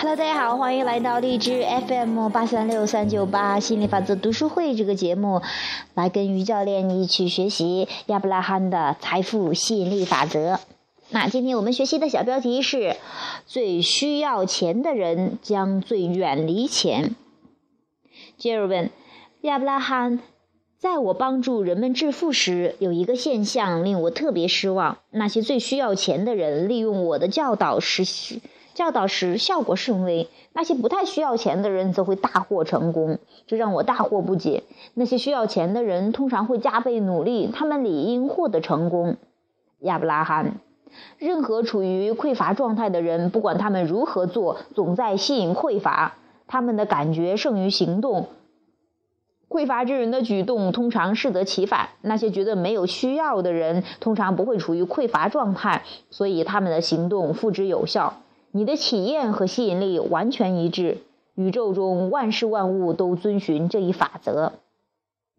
[0.00, 5.42] Hello，大家好，欢迎来到荔枝 FM 八三六三九八心理法则读书会这个节目，
[5.94, 10.60] 来跟于教练一起学习亚伯拉罕的财富吸引力法则。
[11.10, 12.94] 那今天我们学习的小标题是：
[13.48, 17.16] 最需要钱的人将最远离钱。
[18.36, 18.90] 杰尔问
[19.40, 20.20] 亚伯拉罕。
[20.78, 28.04] 在我帮助人们致富时，有一个现象令我特别失望：那些最需要钱的人利用我的教导时，
[28.78, 33.18] 教导时效果甚微；那些不太需要钱的人则会大获成功，
[33.48, 34.62] 这让我大惑不解。
[34.94, 39.16] 那些需要钱的人通常会加倍努力，他们理应获得成功。
[39.80, 40.60] 亚伯拉罕，
[41.18, 46.14] 任何处于匮乏状态的人，不管他们如何做，总在吸引匮乏。
[46.46, 48.28] 他们的感觉胜于行动。
[49.48, 51.88] 匮乏之人的举动通常适得其反。
[52.00, 58.14] 那些觉得没有需要的人，通常不会处于匮乏状态，所以他们的行动付之有效。
[58.58, 60.98] 你的体验和吸引力完全一致。
[61.36, 64.54] 宇宙中万事万物都遵循这一法则。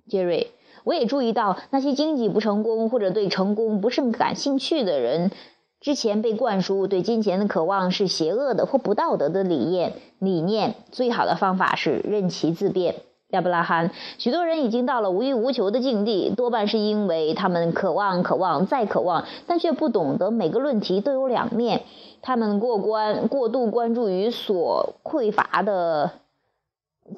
[0.08, 0.52] 杰瑞，
[0.86, 5.32] 我也注意到那些经济不成功或者对成功不甚感兴趣的人，
[5.82, 9.96] 之前被灌输对金钱的渴望是邪恶的或不道德的理念。
[10.20, 12.96] 理念最好的方法是任其自变。
[13.30, 21.84] 亚伯拉罕，许多人已经到了无欲无求的境地，多半是因为他们渴望、渴望再渴望，但却不懂得每个论题都有两面。
[22.24, 26.12] 他们过关过度关注于所匮乏的，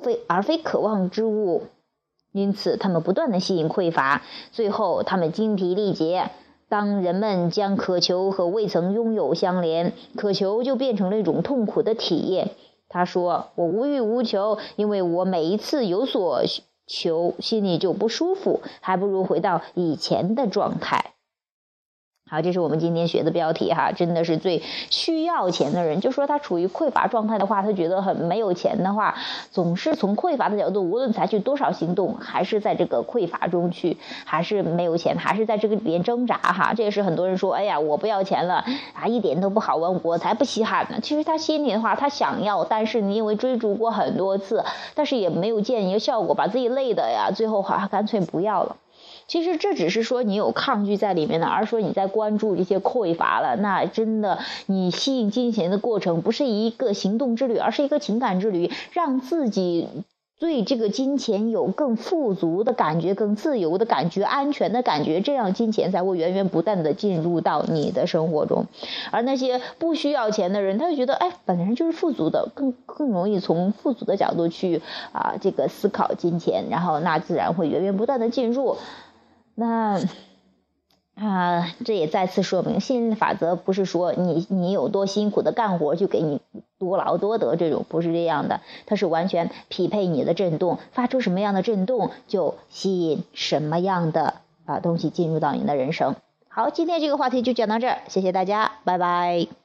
[0.04, 1.64] 非而非渴望之物，
[2.34, 6.30] 因此他们不断的吸引匮乏，最后他们精疲力竭。
[6.68, 12.52] 当人们将渴求和未曾拥有相连，渴求就变成了一种痛苦的体验。
[12.94, 16.44] 他说：“我无欲无求，因为我每一次有所
[16.86, 21.14] 求，心里就不舒服，还不如回到以前的状态。”
[22.32, 29.16] 好，这是我们今天学的标题哈，真的是最需要钱的人，就说他处于匮乏状态的话，他觉得很没有钱的话，
[29.52, 36.74] 总是从匮乏的角度，无论采取多少行动，还是在这个匮乏中去，还是没有钱，还是在这个里边挣扎哈。
[36.74, 38.64] 这也是很多人说，哎呀，我不要钱了
[38.94, 41.00] 啊，一点都不好玩，我才不稀罕呢。
[41.02, 44.64] 其实他心里的话，他想要，但是你因为追逐过很多次，
[44.96, 48.78] 但是也没有见一个效果，把自己累的呀，最后哈干脆不要了。
[49.28, 59.88] 其实这只是说你有抗拒在里面的，而说你在关注这些匮乏了，那真的你吸引金钱的过程不是一个行动之旅，而是一个情感之旅，让自己
[60.40, 68.66] 对这个金钱有更富足的感觉、更自由的感觉、安全的感觉，这样金钱才会源源不断的进入到你的生活中。
[69.12, 78.78] 而那些不需要钱的人，他就觉得哎，本身就是富足的，更更容易从富足的角度去啊这个思考金钱，然后那自然会源源不断的进入。
[79.62, 80.02] 那
[81.14, 86.42] 啊，这也再次说明，吸引力法则不是说你你有多辛苦的干活就给你
[86.80, 96.16] 多劳多得这种，不是这样的，它是完全匹配你的震动，发出什么样的震动就吸引什么样的啊东西进入到你的人生。
[96.48, 99.61] 好，今天这个话题就讲到这儿，谢谢大家，拜拜。